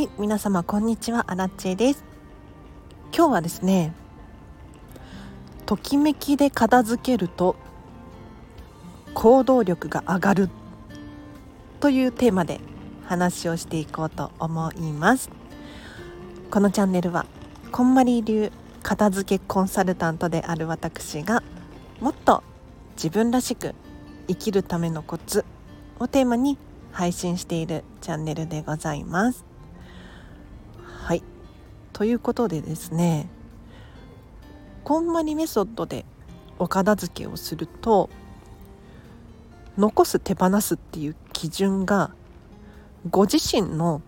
[0.00, 1.26] はい皆様こんにちは。
[1.30, 2.02] アラッチェです。
[3.14, 3.92] 今日はですね
[5.66, 7.54] ときめきで片付けると
[9.12, 10.48] 行動力が上がる
[11.80, 12.60] というテーマで
[13.04, 15.28] 話をしていこうと思います。
[16.50, 17.26] このチャンネルは
[17.70, 18.50] こんまり流
[18.82, 21.42] 片付けコンサルタントである私が
[22.00, 22.42] もっと
[22.96, 23.74] 自分らしく
[24.28, 25.44] 生きるためのコツ
[25.98, 26.56] をテーマに
[26.90, 29.49] 配信しているチャンネルでございます。
[32.00, 33.28] ということでですね
[34.84, 36.06] こんまりメソッドで
[36.58, 38.08] お片付けをすると
[39.76, 42.10] 残す手放すっていう基準が
[43.10, 44.00] ご自身の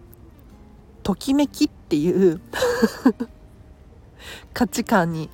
[1.02, 2.40] ときめきっていう
[4.54, 5.28] 価値観に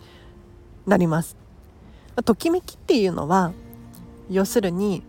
[0.85, 1.37] なります。
[2.25, 3.52] ときめきっていうのは
[4.29, 5.05] 要するに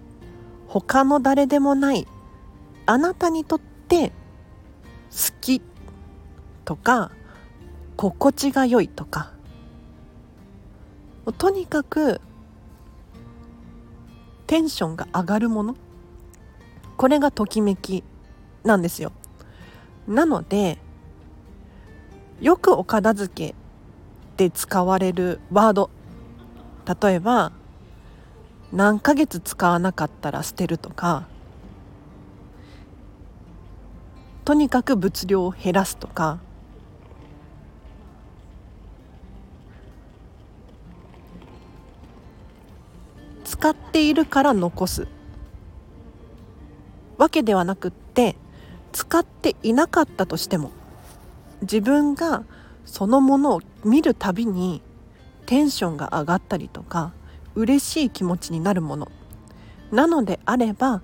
[0.68, 2.07] 他の誰でもない
[2.85, 4.10] あなたにとって
[5.10, 5.63] 好き
[6.63, 7.10] とか
[7.99, 9.33] 心地が良いとか。
[11.37, 12.21] とにかく
[14.47, 15.75] テンションが上がるもの。
[16.95, 18.05] これがときめき
[18.63, 19.11] なんですよ。
[20.07, 20.77] なので
[22.39, 23.55] よくお片付け
[24.37, 25.89] で使われるワード。
[27.01, 27.51] 例えば
[28.71, 31.27] 何ヶ月使わなかったら捨てるとか。
[34.45, 36.39] とにかく物量を減らすとか。
[43.90, 45.07] っているから残す。
[47.18, 48.35] わけではなくって
[48.91, 50.71] 使っていなかったとしても
[51.63, 52.43] 自分が
[52.85, 54.82] そのものを見るたびに
[55.48, 57.12] テンションが上がったりとか
[57.55, 59.12] 嬉しい気持ちになるもの。
[59.91, 61.01] なのであれば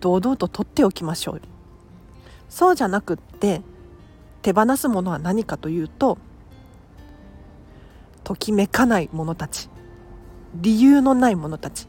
[0.00, 1.40] 堂々と取っておきましょう。
[2.48, 3.62] そうじゃなくって
[4.42, 6.18] 手放すものは何かというと
[8.24, 9.70] ときめかないものたち。
[10.56, 11.88] 理由のないものたち。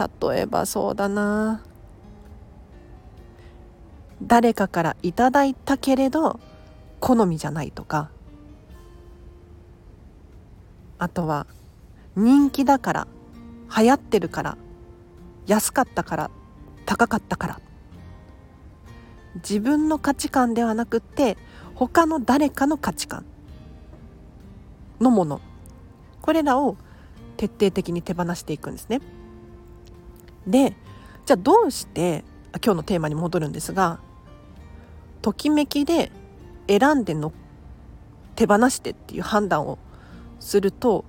[0.00, 1.62] 例えばそうだな。
[4.22, 6.40] 誰かからいただいたけれど
[7.00, 8.10] 好みじゃないとか。
[10.98, 11.46] あとは
[12.16, 13.08] 人気だから
[13.76, 14.58] 流行ってるから
[15.46, 16.30] 安かったから
[16.86, 17.60] 高かったから。
[19.36, 21.36] 自分の価値観ではなくって
[21.74, 23.24] 他の誰かの価値観
[24.98, 25.40] のもの。
[26.22, 26.76] これらを
[27.36, 29.00] 徹底的に手放していくんですね。
[30.46, 30.74] で
[31.26, 32.24] じゃあどうして
[32.64, 34.00] 今日のテーマに戻るんですが
[35.22, 36.10] ときめきで
[36.66, 37.32] 選んでの
[38.36, 39.78] 手放してっていう判断を
[40.38, 41.04] すると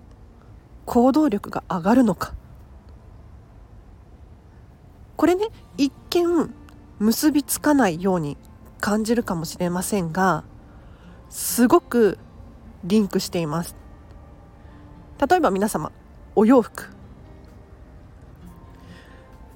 [0.85, 2.33] 行動力が上がるのか。
[5.15, 6.53] これね一見
[6.99, 8.37] 結びつかないように
[8.79, 10.43] 感じるかもしれませんが
[11.29, 12.17] すごく
[12.83, 13.75] リンクしています。
[15.29, 15.91] 例えば皆様
[16.35, 17.00] お洋服。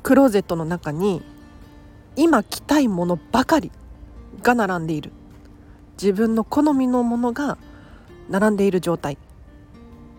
[0.05, 1.23] クローゼットの中に
[2.15, 3.71] 今着たいものばかり
[4.43, 5.11] が並んでいる。
[5.99, 7.57] 自分の好みのものが
[8.29, 9.17] 並んでいる状態。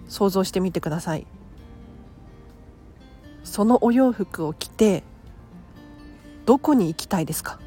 [0.09, 1.25] 想像してみてください。
[3.45, 5.05] そのお洋服を着て
[6.47, 7.61] どこに行きたいですか？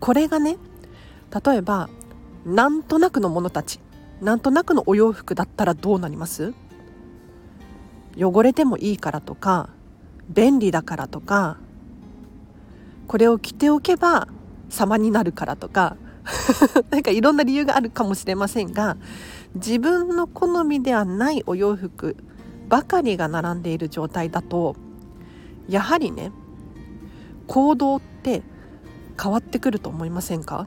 [0.00, 0.56] これがね
[1.44, 1.90] 例えば
[2.46, 3.80] なんとなくのものたち
[4.22, 6.54] なんとなくのお洋服だったらどうなります？
[8.16, 9.68] 汚れてもいいからとか
[10.28, 11.58] 便利だからとか
[13.06, 14.28] これを着ておけば
[14.68, 15.96] 様になるからとか
[16.90, 18.96] なんかいろんな理由があるかもしれませんが
[19.54, 22.16] 自分の好みではないお洋服
[22.68, 24.74] ばかりが並んでいる状態だと
[25.68, 26.32] やはりね
[27.46, 28.42] 行動って
[29.20, 30.66] 変わってくると思いませんか？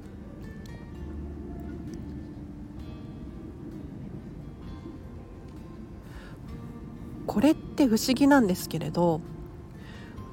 [7.37, 9.21] これって不思議なんですけれど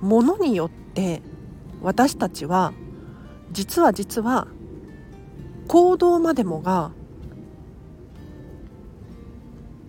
[0.01, 1.21] ものによって
[1.83, 2.73] 私たちは
[3.53, 4.49] 実は実は
[5.69, 6.93] 行動までもが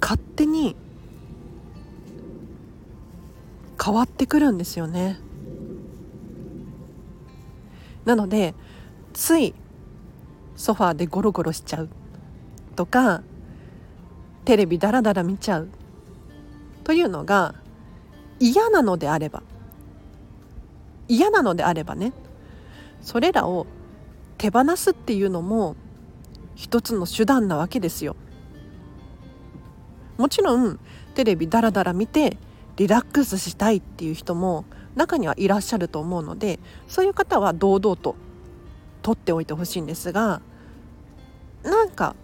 [0.01, 0.75] 勝手に
[3.81, 5.17] 変わってくるんですよね。
[8.03, 8.55] なので
[9.13, 9.55] つい
[10.57, 11.89] ソファーでゴロゴロしちゃう
[12.75, 13.23] とか
[14.43, 15.69] テレビダラダラ見ちゃう
[16.85, 17.55] というのが
[18.39, 19.43] 嫌なのであれば
[21.07, 22.13] 嫌なのであればね
[23.01, 23.67] それらを
[24.37, 25.75] 手放すっていうのも
[26.55, 28.15] 一つの手段なわけですよ。
[30.17, 30.79] もちろん
[31.13, 32.37] テレビダラダラ見て
[32.77, 34.63] リラックスしたいっていう人も
[34.95, 38.15] 中にはいらっしゃると思うのでそういう方は堂々と
[39.01, 40.41] 取っておいてほしいんですが
[41.63, 42.15] なんか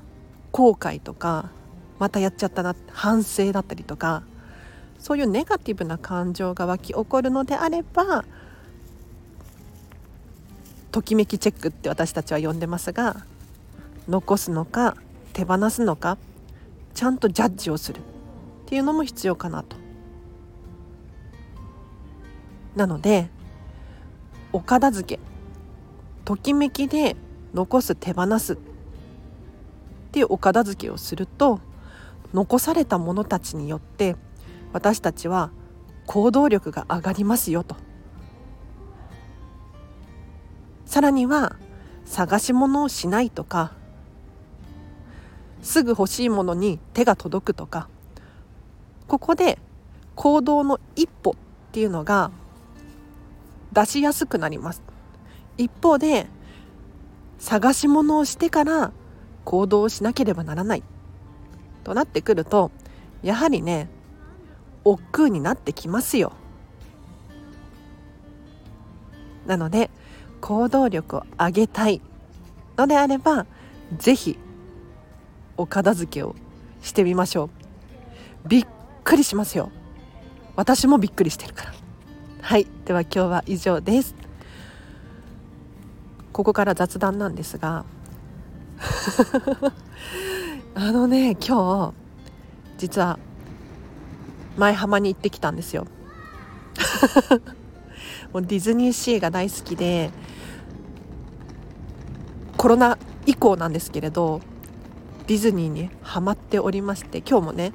[0.51, 1.49] 後悔とか
[1.99, 4.23] またやっちゃったな反省だったりとか
[5.01, 8.23] そういうネガティブな感情が湧き起こるのであれば
[10.91, 13.25] ときめきチェックって私たちは呼んでますが
[14.07, 14.95] 残すのか
[15.33, 16.17] 手放すのか
[16.93, 17.99] ちゃんとジャッジをする。
[17.99, 18.01] っ
[18.65, 19.75] ていうのも必要かなと。
[22.75, 23.29] なので
[24.53, 25.19] お片付け。
[26.25, 27.15] ときめきで
[27.53, 28.53] 残す手放す。
[28.53, 28.57] っ
[30.11, 31.59] ていうお片付けをすると
[32.33, 34.15] 残されたものたちによって
[34.73, 35.51] 私たちは
[36.05, 37.75] 行動力が上がりますよと。
[40.85, 41.55] さらには
[42.05, 43.71] 探し物をしないとか
[45.61, 47.87] すぐ欲しいものに手が届くとか
[49.07, 49.57] ここで
[50.15, 51.33] 行動の一歩っ
[51.71, 52.31] ていうのが
[53.71, 54.81] 出しやすくなります。
[55.57, 56.27] 一方で
[57.39, 58.91] 探し物をしてから
[59.45, 60.83] 行動しなければならない
[61.83, 62.71] となってくると
[63.23, 63.89] やはりね
[64.83, 66.33] 億劫になってきますよ。
[69.45, 69.89] なので
[70.39, 72.01] 行動力を上げたい
[72.77, 73.45] のであれば
[73.97, 74.39] 是非
[75.57, 76.35] お片付けを
[76.81, 77.49] してみましょ
[78.45, 78.49] う。
[78.49, 78.67] びっ
[79.03, 79.71] くりしますよ。
[80.55, 81.73] 私もびっくりしてるから。
[82.41, 82.67] はい。
[82.85, 84.15] では今日は以上です。
[86.33, 87.85] ここから雑談なんですが
[90.75, 91.93] あのね今日
[92.77, 93.19] 実は
[94.57, 95.87] 舞浜に行ってきたんですよ。
[98.33, 100.11] もうディズニーシーが大好きで
[102.57, 104.41] コロナ以降なんですけれど
[105.27, 107.71] ディズニーにハマっておりまして今日もね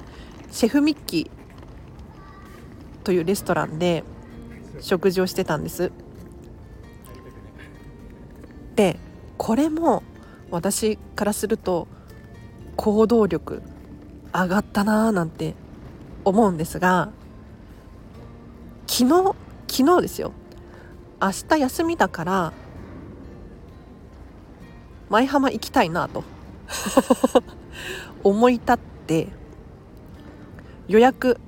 [0.51, 4.03] シェフミッキーというレストランで
[4.79, 5.91] 食事をしてたんです。
[8.75, 8.99] で
[9.37, 10.03] これも
[10.51, 11.87] 私からすると
[12.75, 13.63] 行動力
[14.33, 15.55] 上がったなーなんて
[16.27, 17.11] 思うんですが
[18.87, 19.35] 昨日
[19.67, 20.31] 昨日ですよ。
[21.21, 22.53] 明日休みだから
[25.09, 26.23] 舞浜行きたいなと
[28.23, 29.29] 思い立って
[30.87, 31.39] 予約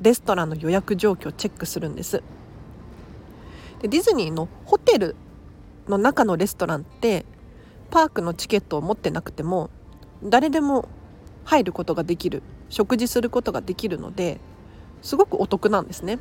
[0.00, 2.22] レストランの予約状況をチェックするんです。
[3.80, 5.16] でディズニーのホテル
[5.88, 7.24] の中のレストランって
[7.90, 9.70] パークのチケットを持ってなくても
[10.22, 10.88] 誰でも
[11.44, 14.40] 入ることができる食事することができるので
[15.02, 16.18] すごくお得なんですね。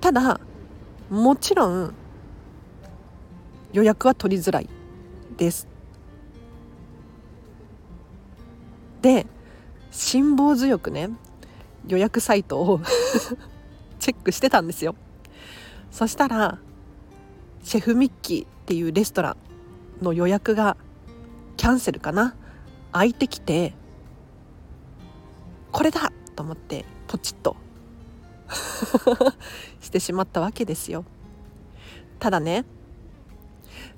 [0.00, 0.40] ただ
[1.10, 1.94] もちろん
[3.72, 4.68] 予約は取りづらい
[5.36, 5.68] です。
[9.00, 9.26] で
[9.92, 11.10] 辛抱強くね
[11.86, 12.80] 予約サイトを
[14.00, 14.96] チェックしてたんですよ。
[15.92, 16.58] そしたら
[17.62, 19.36] シェフミッキーっていうレストラ
[20.00, 20.76] ンの予約が
[21.56, 22.34] キャンセルかな？
[22.90, 23.74] 空いてきて
[25.72, 27.56] これだと思ってポチッと。
[29.80, 31.04] してしまったわけですよ。
[32.18, 32.64] ただね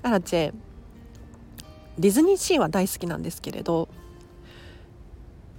[0.03, 0.53] アラチェ
[1.97, 3.89] ディズニーシーは大好きなんですけれど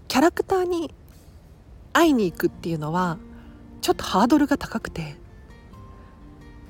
[0.09, 0.95] キャラクターに
[1.93, 3.19] 会いに行くっていうのは
[3.81, 5.17] ちょっとハードルが高くて。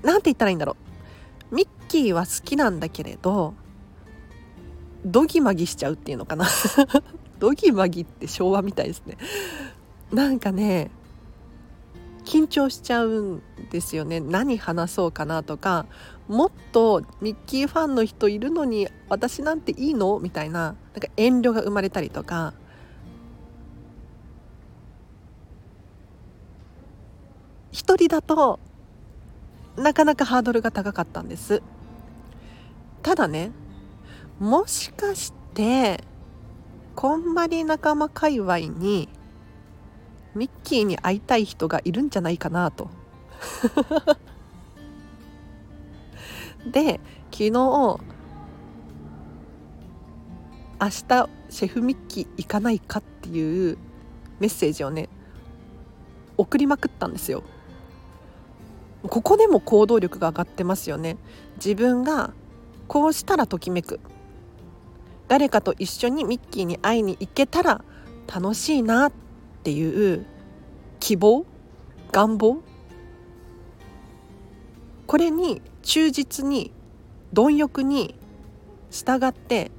[0.03, 0.77] 何て言ったらいいんだろ
[1.51, 1.55] う。
[1.55, 3.55] ミッキーは好きなんだけれど
[5.05, 6.47] ドギマギしちゃうっていうのかな。
[7.43, 9.19] ドギマギって昭和みたいですね。
[10.13, 10.93] なんかね
[12.25, 14.21] 緊張しちゃうんですよね。
[14.21, 15.87] 何話そうかなとか
[16.29, 20.21] もっとミッキーファンの人いるのに私なんていいの？
[20.21, 22.55] みたいななんか遠慮が生まれたりとか。
[27.73, 28.61] 一人だと
[29.77, 31.61] なかなかハードルが高かったんです。
[33.03, 33.51] ただね
[34.39, 36.05] もしかして
[36.95, 39.09] こんまり仲間界隈に
[40.35, 42.91] ミッキーに会いたい人がいるんじゃないかなと。
[46.71, 47.01] で
[47.33, 47.99] 昨日明
[50.81, 53.79] 日シェフミッキー行かないかっていう
[54.39, 55.09] メッセージをね
[56.37, 57.43] 送りまくったんですよ。
[59.03, 61.17] ここでも行動力が上がってますよね。
[61.57, 62.33] 自分が
[62.87, 64.01] こうしたらときめく。
[65.33, 67.83] 誰かと一緒にミッキーに会いに行けたら
[68.27, 69.13] 楽しいなっ
[69.65, 70.27] ていう
[71.01, 71.47] 希望
[72.13, 72.61] 願望。
[75.07, 76.71] これに忠実に
[77.33, 78.15] 貪欲に
[78.91, 79.71] 従って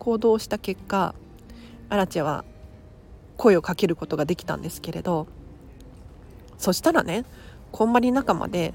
[0.00, 1.14] 行動した結果
[1.88, 2.44] アラチェは
[3.36, 5.28] 声をかけることができたんですけれど
[6.58, 7.24] そしたらね
[7.70, 8.74] こんまり仲間で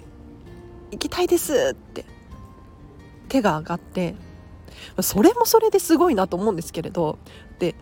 [0.92, 2.06] 「行きたいです」って
[3.28, 4.14] 手が上がって
[5.00, 7.18] それもそれですごいなと思うんですけれど
[7.58, 7.74] で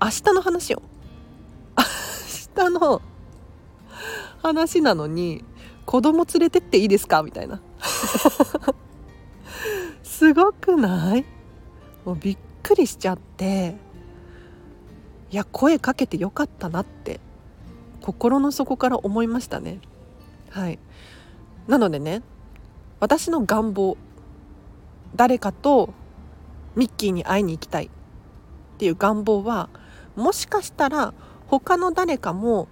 [0.00, 0.82] 明日の話を
[2.58, 3.02] 明日の
[4.42, 5.44] 話なのに
[5.84, 7.60] 子供連れてっていいですかみたいな。
[10.02, 11.24] すごくない？
[12.04, 13.76] もうびっくりしちゃって。
[15.30, 17.20] いや声かけてよかったなって
[18.00, 19.80] 心の底から思いましたね。
[20.50, 20.78] はい。
[21.66, 22.22] なのでね
[23.00, 23.96] 私の願望
[25.14, 25.92] 誰かと
[26.76, 27.88] ミッキーに会いに行きたいっ
[28.78, 29.68] ていう願望は
[30.16, 31.14] もしかしたら
[31.46, 32.68] 他の誰かも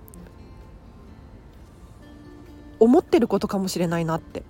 [2.79, 4.43] 思ってることかもしれないなって。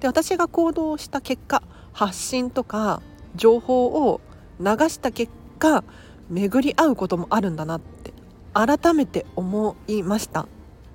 [0.00, 3.02] で私が行動した結果発信とか
[3.36, 4.20] 情報を
[4.58, 5.84] 流した結果
[6.30, 8.12] 巡り合うこともあるんだなって
[8.54, 10.48] 改めて思いました。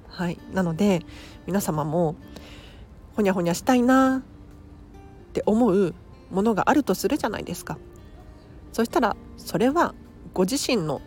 [0.09, 0.39] はい。
[0.53, 1.05] なので
[1.45, 2.15] 皆様も
[3.15, 4.23] ほにゃほにゃしたいな。
[5.35, 5.93] って思う
[6.31, 7.77] ものがあるとするじゃないですか。
[8.71, 9.93] そしたらそれは
[10.33, 11.01] ご自身の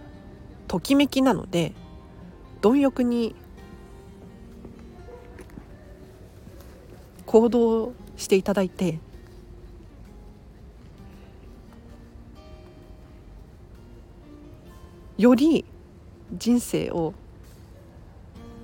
[0.67, 1.73] ときめきなので
[2.61, 3.35] 貪欲に
[7.25, 9.01] 行動していただいて
[15.17, 15.65] より
[16.37, 17.15] 人生を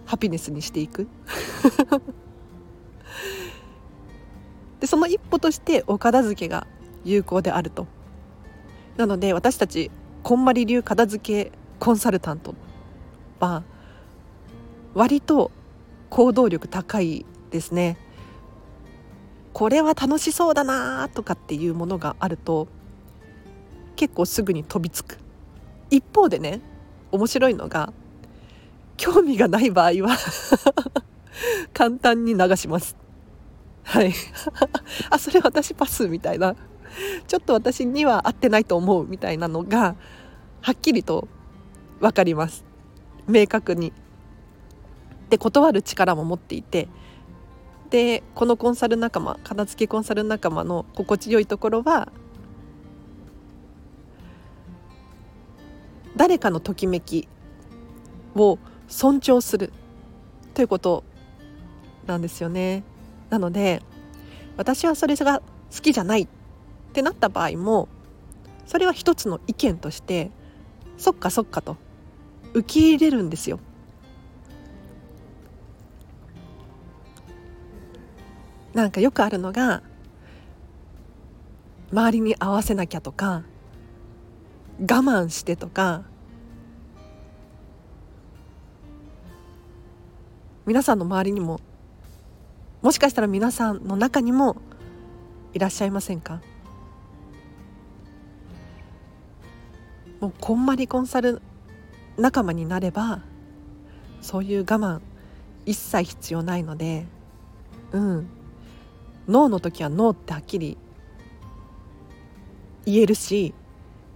[0.04, 1.08] ハピネスにしていく。
[4.94, 6.68] その一歩としてお片付けが
[7.04, 7.88] 有効であると。
[8.96, 9.90] なので私たち
[10.22, 12.54] こんまり流片付けコンサルタント
[13.40, 13.64] は
[14.94, 15.50] 割と
[16.10, 17.96] 行動力高いですね。
[19.52, 22.68] これは楽しそうだなとかっていうものがあると
[23.96, 25.18] 結構すぐに飛びつく。
[25.90, 26.60] 一方でね
[27.10, 27.92] 面白いのが
[28.96, 30.16] 興味がない場合は
[31.74, 33.03] 簡単に流します。
[33.84, 34.12] はい
[35.10, 36.56] あそれ私パスみたいな
[37.26, 39.94] ちょっと私には合ってないと思うみたいなのが
[40.60, 41.28] はっきりと
[42.00, 42.64] 分かります
[43.28, 43.92] 明確に。
[45.30, 46.86] で断る力も持っていて
[47.90, 52.12] でこのコンサル仲間片付けコンサル仲間の心地よいところは
[56.16, 57.26] 誰かのときめき
[58.36, 59.72] を尊重する
[60.52, 61.04] ということ
[62.06, 62.84] なんですよね。
[63.34, 63.82] なので
[64.56, 65.40] 私はそれが
[65.74, 66.28] 好きじゃないっ
[66.92, 67.88] てなった場合も
[68.64, 70.30] それは一つの意見として
[70.98, 71.76] そっかそっかと
[72.52, 73.58] 受け入れるんですよ。
[78.72, 79.82] なんかよくあるのが
[81.90, 83.42] 周りに合わせなきゃとか
[84.80, 86.04] 我慢してとか
[90.66, 91.60] 皆さんの周りにも
[92.84, 94.56] もしかしたら皆さんの中にも
[95.54, 96.42] いらっしゃいませんか？
[100.20, 101.40] もうこんまりコンサル
[102.18, 103.22] 仲間になれば
[104.20, 105.00] そういう我慢
[105.64, 107.06] 一切必要ないので
[107.92, 108.28] うん。
[109.28, 110.76] ノーの時はノーってはっきり
[112.84, 113.54] 言えるし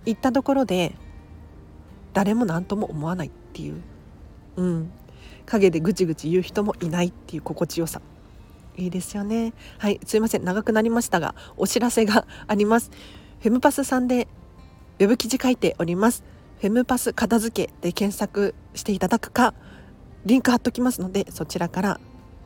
[0.04, 0.94] 言ったところで
[2.12, 3.80] 誰も何とも思わないっていう、
[4.56, 4.92] うん、
[5.46, 8.02] 陰でぐちぐち言う人もいないっていう心地よさ。
[8.78, 9.52] いいですよね。
[9.78, 10.44] はいすいません。
[10.44, 12.90] 長くなりましたがお知らせがあります。
[13.40, 14.28] フェムパスさんで
[15.00, 16.22] ウェブ記事書いております。
[16.60, 19.54] フェムパス片付けで検索していただくか
[20.24, 22.00] リンク貼っときますのでそちらから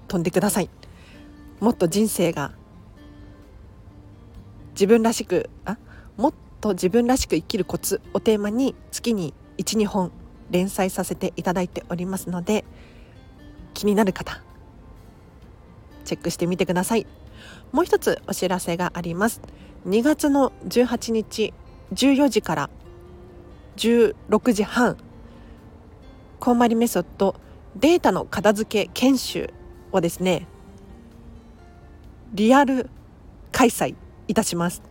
[0.09, 0.71] 飛んでください。
[1.61, 2.53] もっと人生が
[4.73, 5.77] 自分らしくあ
[6.17, 10.11] もっと自分らしく生きるコツをテーマに月に12本
[10.51, 12.65] 連載させていただいておりますので
[13.75, 14.43] 気になる方
[16.03, 17.07] チェックしてみてください。
[17.73, 19.41] もう一つお知らせがあります。
[19.87, 21.53] 2月の18日
[21.93, 22.71] 14時から
[23.77, 24.97] 16時半
[26.39, 27.35] コウマリメソッド
[27.77, 29.51] データの片付け研修
[29.93, 30.47] をですね
[32.33, 32.89] リアル
[33.51, 33.95] 開催
[34.29, 34.83] いたします。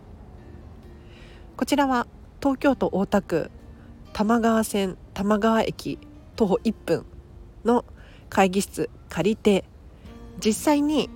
[1.56, 2.06] こちらは
[2.40, 3.50] 東京都大田区
[4.12, 5.98] 玉川線玉川駅
[6.36, 7.06] 徒歩1分
[7.64, 7.84] の
[8.28, 9.64] 会議室借りて
[10.44, 11.08] 実際に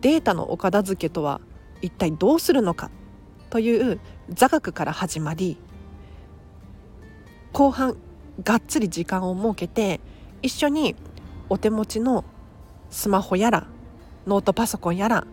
[0.00, 1.40] データのお片付けとは
[1.82, 2.90] 一体どうするのか
[3.50, 5.56] という座学から始まり
[7.52, 7.96] 後半
[8.42, 10.00] がっつり時間を設けて
[10.42, 10.94] 一緒に
[11.48, 12.24] お手持ちの
[12.90, 13.66] スマホやら
[14.26, 15.26] ノートパソコンやら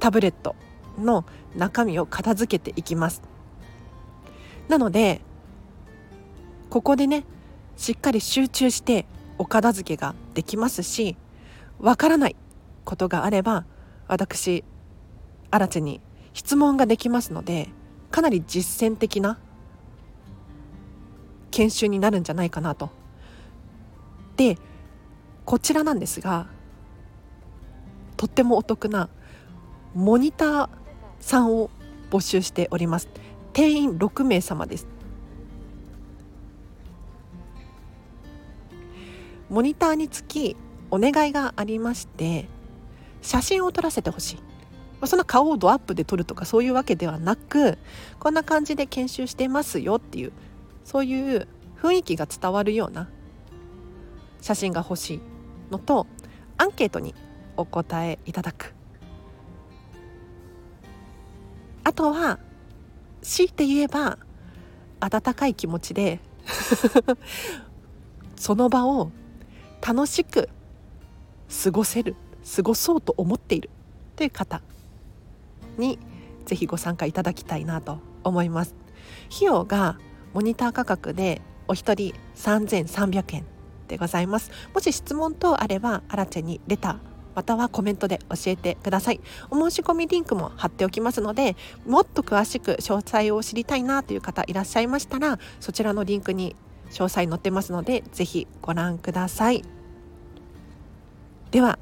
[0.00, 0.56] タブレット
[0.98, 1.24] の
[1.56, 3.22] 中身を片付けていきます。
[4.68, 5.20] なので
[6.70, 7.24] ここでね
[7.76, 9.06] しっかり集中して
[9.38, 11.16] お片付けができますし
[11.78, 12.36] わからない
[12.84, 13.64] ことがあれば
[14.06, 14.64] 私
[15.50, 16.00] アラチェに
[16.32, 17.68] 質問ができますので
[18.10, 19.38] かなり実践的な
[21.50, 22.90] 研修になるんじゃないかなと。
[24.36, 24.58] で
[25.44, 26.48] こちらなんですが
[28.16, 29.08] とってもお得な
[29.94, 30.68] モニター
[31.20, 31.70] さんを
[32.10, 33.08] 募集しております
[33.52, 34.86] 定員6名様です
[39.48, 40.56] モニターにつき
[40.90, 42.48] お願いがありまして
[43.24, 44.38] 写真を撮らせてほしい。
[45.06, 47.76] その顔をドアップで撮るとかそういうわけではなく
[48.18, 50.32] こんな感じで研修してますよっていう
[50.82, 51.46] そういう
[51.82, 53.10] 雰囲気が伝わるような
[54.40, 55.20] 写真が欲しい
[55.70, 56.06] のと
[56.56, 57.14] アンケートに
[57.58, 58.74] お答えいただく。
[61.82, 62.38] あとは
[63.20, 64.18] 強いて言えば
[65.00, 66.20] 温かい気持ちで
[68.36, 69.10] その場を
[69.86, 70.48] 楽しく
[71.62, 72.16] 過ごせる。
[72.56, 73.70] 過ごそうと思っている
[74.16, 74.60] という方
[75.78, 75.98] に
[76.46, 78.74] ぜひご参加いただきたいなと思います。
[79.34, 79.98] 費用が
[80.32, 83.46] モニター価格でお一人3300円
[83.88, 84.50] でございます。
[84.74, 86.98] もし質問等あればアラチェにレター
[87.34, 89.20] またはコメントで教えてください。
[89.50, 96.54] お申し込みリンクも貼っておきますのでもっと詳しく詳細を知りたいなという方いらっしゃいましたらそちらのリンクに
[96.90, 99.64] 詳細載ってますのでぜひご覧ください。
[101.50, 101.78] では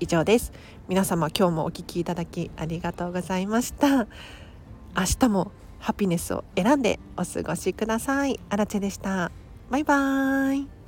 [0.00, 0.52] 以上です
[0.88, 4.08] 皆様今日もお聞きいただきありがとうございました
[4.96, 8.38] 明日もハピネスを選んでお過ごしください。
[8.50, 9.32] あらでした。
[9.70, 10.79] バイバーイ。